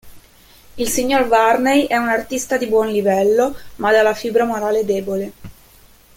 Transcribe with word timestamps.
Il 0.77 0.89
signor 0.89 1.27
Varney 1.27 1.85
è 1.85 1.95
un 1.95 2.07
artista 2.07 2.57
di 2.57 2.65
buon 2.65 2.87
livello, 2.87 3.55
ma 3.75 3.91
dalla 3.91 4.15
fibra 4.15 4.45
morale 4.45 4.83
debole. 4.83 5.31